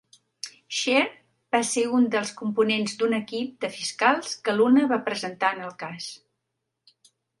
[0.77, 1.09] Shere
[1.55, 5.77] va ser un dels components d'un equip de fiscals que Luna va presentar en el
[5.85, 6.09] cas.